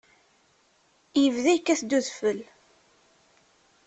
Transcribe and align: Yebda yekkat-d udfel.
Yebda 1.21 1.51
yekkat-d 1.53 1.91
udfel. 1.99 2.39